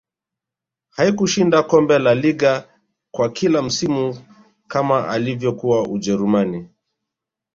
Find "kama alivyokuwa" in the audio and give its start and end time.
4.67-5.87